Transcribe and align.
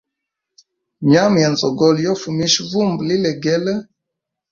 Nyama 1.11 1.37
ya 1.43 1.49
nzogolo 1.53 1.97
yo 2.07 2.13
fumisha 2.21 2.59
vumba 2.69 3.01
lilegele. 3.09 3.73